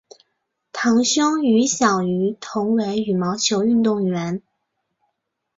[0.73, 4.41] 堂兄于小渝同为羽毛球运动员。